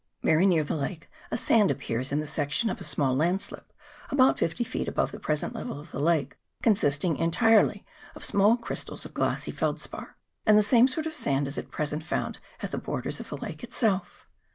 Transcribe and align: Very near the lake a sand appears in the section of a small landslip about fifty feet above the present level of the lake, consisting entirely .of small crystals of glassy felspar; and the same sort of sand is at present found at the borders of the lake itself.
Very 0.23 0.47
near 0.47 0.63
the 0.63 0.75
lake 0.75 1.11
a 1.29 1.37
sand 1.37 1.69
appears 1.69 2.11
in 2.11 2.19
the 2.19 2.25
section 2.25 2.71
of 2.71 2.81
a 2.81 2.83
small 2.83 3.15
landslip 3.15 3.71
about 4.09 4.39
fifty 4.39 4.63
feet 4.63 4.87
above 4.87 5.11
the 5.11 5.19
present 5.19 5.53
level 5.53 5.79
of 5.79 5.91
the 5.91 5.99
lake, 5.99 6.39
consisting 6.63 7.17
entirely 7.17 7.85
.of 8.15 8.25
small 8.25 8.57
crystals 8.57 9.05
of 9.05 9.13
glassy 9.13 9.51
felspar; 9.51 10.17
and 10.43 10.57
the 10.57 10.63
same 10.63 10.87
sort 10.87 11.05
of 11.05 11.13
sand 11.13 11.47
is 11.47 11.59
at 11.59 11.69
present 11.69 12.01
found 12.01 12.39
at 12.63 12.71
the 12.71 12.79
borders 12.79 13.19
of 13.19 13.29
the 13.29 13.37
lake 13.37 13.63
itself. 13.63 14.25